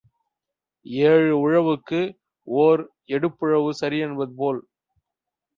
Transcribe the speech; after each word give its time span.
ஏழு 1.03 1.33
உழவுக்கு 1.39 1.99
ஓர் 2.47 2.81
எடுப்புழவு 3.09 3.69
சரி 3.73 3.99
என்பது 3.99 4.33
போல். 4.35 4.61